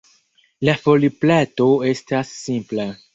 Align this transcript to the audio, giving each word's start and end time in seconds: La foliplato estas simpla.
La 0.69 0.73
foliplato 0.85 1.67
estas 1.91 2.33
simpla. 2.39 2.87